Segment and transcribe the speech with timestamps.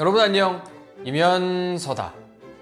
[0.00, 0.60] 여러분 안녕.
[1.04, 2.14] 이면서다.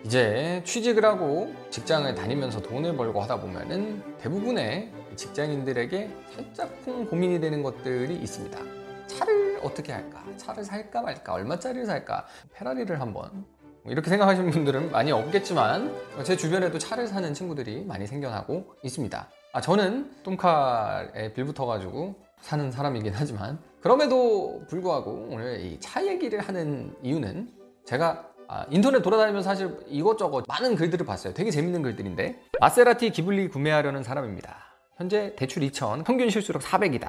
[0.04, 8.16] 이제 취직을 하고 직장을 다니면서 돈을 벌고 하다 보면은 대부분의 직장인들에게 살짝쿵 고민이 되는 것들이
[8.16, 8.58] 있습니다.
[9.06, 10.22] 차를 어떻게 할까?
[10.36, 11.32] 차를 살까 말까?
[11.32, 12.26] 얼마짜리를 살까?
[12.52, 13.46] 페라리를 한번.
[13.82, 15.90] 뭐 이렇게 생각하시는 분들은 많이 없겠지만
[16.24, 19.28] 제 주변에도 차를 사는 친구들이 많이 생겨나고 있습니다.
[19.54, 27.48] 아 저는 똥카에 빌붙어가지고 사는 사람이긴 하지만 그럼에도 불구하고 오늘 이 차 얘기를 하는 이유는
[27.84, 31.32] 제가 아, 인터넷 돌아다니면서 사실 이것저것 많은 글들을 봤어요.
[31.32, 34.56] 되게 재밌는 글들인데 마세라티 기블리 구매하려는 사람입니다.
[34.96, 37.08] 현재 대출 2천, 평균 실수력 400이다.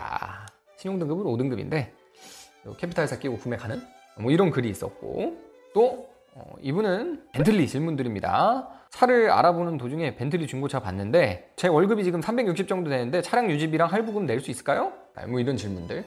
[0.78, 1.92] 신용등급은 5등급인데
[2.78, 3.82] 캐피탈사 끼고 구매 가는?
[4.18, 5.38] 뭐 이런 글이 있었고
[5.74, 8.68] 또 어, 이분은 벤틀리 질문들입니다.
[8.90, 14.26] 차를 알아보는 도중에 벤틀리 중고차 봤는데 제 월급이 지금 360 정도 되는데 차량 유지비랑 할부금
[14.26, 14.94] 낼 수 있을까요?
[15.16, 16.04] 아, 뭐 이런 질문들.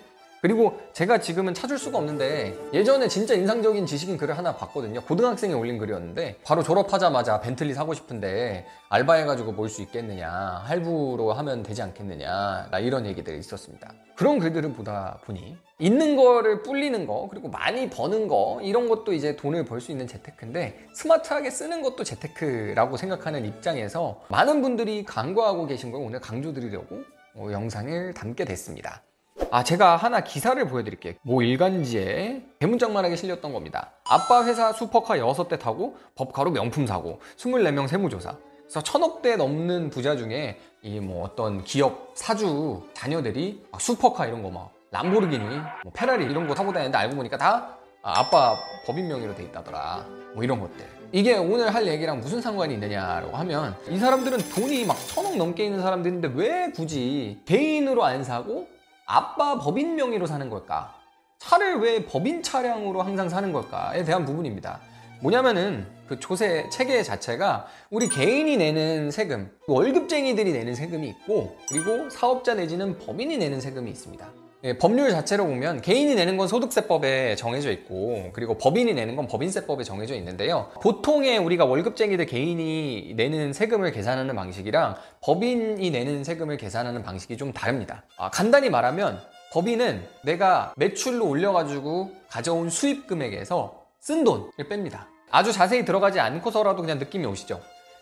[0.47, 5.01] 그리고 제가 지금은 찾을 수가 없는데 예전에 진짜 인상적인 지식인 글을 하나 봤거든요.
[5.01, 11.83] 고등학생이 올린 글이었는데 바로 졸업하자마자 벤틀리 사고 싶은데 알바해가지고 뭘 수 있겠느냐 할부로 하면 되지
[11.83, 13.93] 않겠느냐 이런 얘기들이 있었습니다.
[14.15, 19.35] 그런 글들을 보다 보니 있는 거를 불리는 거 그리고 많이 버는 거 이런 것도 이제
[19.35, 25.91] 돈을 벌 수 있는 재테크인데 스마트하게 쓰는 것도 재테크라고 생각하는 입장에서 많은 분들이 강구하고 계신
[25.91, 27.03] 걸 오늘 강조드리려고
[27.35, 29.03] 어, 영상을 담게 됐습니다.
[29.51, 31.15] 아 제가 하나 기사를 보여드릴게요.
[31.23, 33.93] 모 일간지에 대문짝만하게 실렸던 겁니다.
[34.05, 38.37] 아빠 회사 슈퍼카 6대 타고 법카로 명품 사고 24명 세무조사.
[38.67, 44.73] 그래서 천억대 넘는 부자 중에 이 뭐 어떤 기업 사주 자녀들이 슈퍼카 이런 거 막
[44.91, 45.45] 람보르기니
[45.85, 50.07] 뭐 페라리 이런 거 타고 다니는데 알고 보니까 다 아빠 법인 명의로 돼 있다더라.
[50.35, 50.87] 뭐 이런 것들.
[51.13, 55.81] 이게 오늘 할 얘기랑 무슨 상관이 있느냐라고 하면 이 사람들은 돈이 막 천억 넘게 있는
[55.81, 58.69] 사람들인데 왜 굳이 개인으로 안 사고
[59.07, 60.93] 아빠 법인 명의로 사는 걸까?
[61.39, 64.81] 차를 왜 법인 차량으로 항상 사는 걸까에 대한 부분입니다.
[65.23, 72.55] 뭐냐면은 그 조세 체계 자체가 우리 개인이 내는 세금, 월급쟁이들이 내는 세금이 있고 그리고 사업자
[72.55, 74.27] 내지는 법인이 내는 세금이 있습니다.
[74.67, 79.85] 예, 법률 자체로 보면 개인이 내는 건 소득세법에 정해져 있고 그리고 법인이 내는 건 법인세법에
[79.85, 80.71] 정해져 있는데요.
[80.83, 88.03] 보통의 우리가 월급쟁이들 개인이 내는 세금을 계산하는 방식이랑 법인이 내는 세금을 계산하는 방식이 좀 다릅니다.
[88.17, 89.21] 아, 간단히 말하면
[89.53, 95.07] 법인은 내가 매출로 올려가지고 가져온 수입 금액에서 쓴 돈을 뺍니다.
[95.31, 97.61] 아주 자세히 들어가지 않고서라도 그냥 느낌이 오시죠?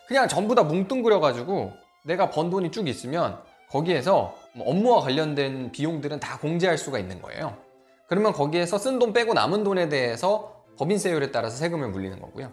[0.09, 1.73] 그냥 전부 다 뭉뚱그려가지고
[2.05, 3.39] 내가 번 돈이 쭉 있으면
[3.69, 7.57] 거기에서 뭐 업무와 관련된 비용들은 다 공제할 수가 있는 거예요.
[8.09, 12.53] 그러면 거기에서 쓴 돈 빼고 남은 돈에 대해서 법인세율에 따라서 세금을 물리는 거고요.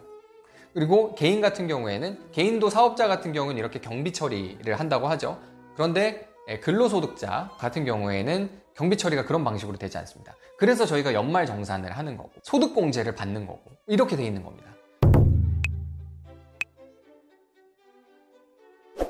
[0.74, 5.38] 그리고 개인 같은 경우에는 개인도 사업자 같은 경우는 이렇게 경비 처리를 한다고 하죠.
[5.74, 10.34] 그런데 예, 근로소득자 같은 경우에는 경비 처리가 그런 방식으로 되지 않습니다.
[10.58, 14.70] 그래서 저희가 연말 정산을 하는 거고 소득공제를 받는 거고 이렇게 돼 있는 겁니다.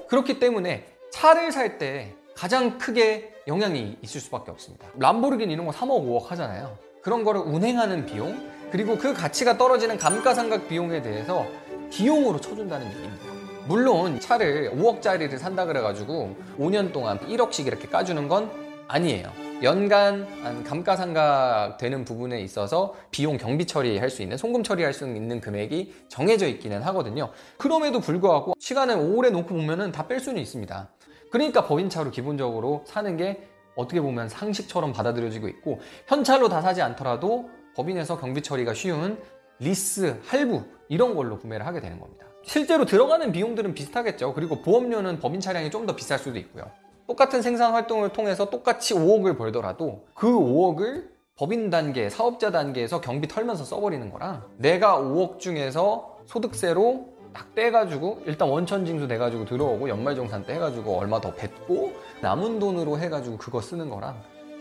[0.08, 4.88] 그렇기 때문에 차를 살 때 가장 크게 영향이 있을 수밖에 없습니다.
[4.98, 6.76] 람보르기니 이런 거 3억, 5억 하잖아요.
[7.00, 8.36] 그런 거를 운행하는 비용,
[8.72, 11.46] 그리고 그 가치가 떨어지는 감가상각 비용에 대해서
[11.92, 13.26] 비용으로 쳐준다는 얘기입니다.
[13.68, 18.50] 물론 차를 5억짜리를 산다 그래가지고 5년 동안 1억씩 이렇게 까주는 건
[18.88, 19.30] 아니에요.
[19.62, 25.94] 연간 감가상각 되는 부분에 있어서 비용 경비 처리할 수 있는 송금 처리할 수 있는 금액이
[26.08, 27.30] 정해져 있기는 하거든요.
[27.56, 30.88] 그럼에도 불구하고 시간을 오래 놓고 보면은 다 뺄 수는 있습니다.
[31.32, 38.20] 그러니까 법인차로 기본적으로 사는 게 어떻게 보면 상식처럼 받아들여지고 있고 현찰로 다 사지 않더라도 법인에서
[38.20, 39.18] 경비 처리가 쉬운
[39.58, 42.26] 리스, 할부 이런 걸로 구매를 하게 되는 겁니다.
[42.44, 44.34] 실제로 들어가는 비용들은 비슷하겠죠.
[44.34, 46.64] 그리고 보험료는 법인 차량이 좀 더 비쌀 수도 있고요.
[47.06, 53.64] 똑같은 생산 활동을 통해서 똑같이 5억을 벌더라도 그 5억을 법인 단계, 사업자 단계에서 경비 털면서
[53.64, 60.98] 써버리는 거랑 내가 5억 중에서 소득세로 딱 떼가지고 일단 원천징수 돼가지고 들어오고 연말정산 때 해가지고
[60.98, 64.16] 얼마 더 뱉고 남은 돈으로 해가지고 그거 쓰는 거랑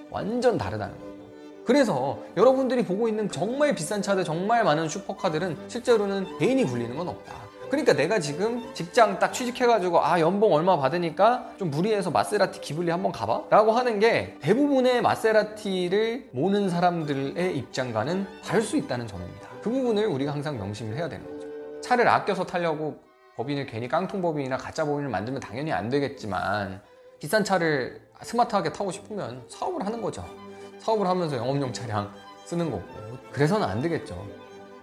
[0.10, 1.12] 완전 다르다는 거예요.
[1.66, 7.52] 그래서 여러분들이 보고 있는 정말 비싼 차들, 정말 많은 슈퍼카들은 실제로는 개인이 굴리는 건 없다.
[7.72, 13.14] 그러니까 내가 지금 직장 딱 취직해가지고 아 연봉 얼마 받으니까 좀 무리해서 마세라티 기블리 한번
[13.14, 20.06] 가봐 라고 하는 게 대부분의 마세라티를 모는 사람들의 입장과는 다를 수 있다는 점입니다 그 부분을
[20.08, 21.31] 우리가 항상 명심을 해야 되는 거죠
[21.92, 23.00] 차를 아껴서 타려고
[23.36, 26.82] 법인을 괜히 깡통 법인이나 가짜 법인을 만들면 당연히 안 되겠지만
[27.20, 30.26] 비싼 차를 스마트하게 타고 싶으면 사업을 하는 거죠
[30.80, 32.10] 사업을 하면서 영업용 차량
[32.46, 32.84] 쓰는 거고
[33.34, 34.16] 그래서는 안 되겠죠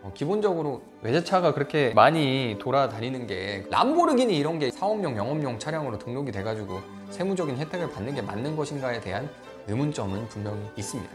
[0.02, 6.80] 어, 기본적으로 외제차가 그렇게 많이 돌아다니는 게 람보르기니 이런 게 사업용 영업용 차량으로 등록이 돼가지고
[7.08, 9.30] 세무적인 혜택을 받는 게 맞는 것인가에 대한
[9.66, 11.10] 의문점은 분명히 있습니다.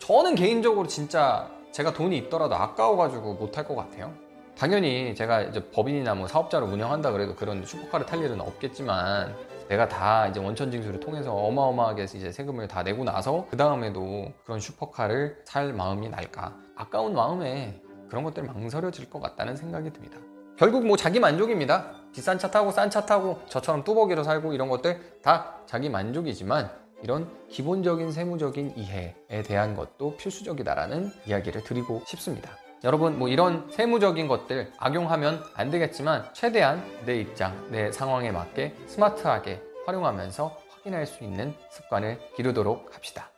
[0.00, 4.12] 저는 개인적으로 진짜 제가 돈이 있더라도 아까워가지고 못할 것 같아요.
[4.56, 9.34] 당연히 제가 이제 법인이나 뭐 사업자를 운영한다 그래도 그런 슈퍼카를 탈 일은 없겠지만
[9.68, 14.60] 내가 다 이제 원천 징수를 통해서 어마어마하게 이제 세금을 다 내고 나서 그 다음에도 그런
[14.60, 20.18] 슈퍼카를 살 마음이 날까 아까운 마음에 그런 것들 망설여질 것 같다는 생각이 듭니다.
[20.58, 21.92] 결국 뭐 자기 만족입니다.
[22.12, 26.70] 비싼 차 타고 싼 차 타고 저처럼 뚜벅이로 살고 이런 것들 다 자기 만족이지만
[27.02, 32.50] 이런 기본적인 세무적인 이해에 대한 것도 필수적이다라는 이야기를 드리고 싶습니다.
[32.84, 39.62] 여러분 뭐 이런 세무적인 것들 악용하면 안 되겠지만 최대한 내 입장, 내 상황에 맞게 스마트하게
[39.86, 43.30] 활용하면서 확인할 수 있는 습관을 기르도록 합시다.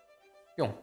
[0.57, 0.75] 뿅!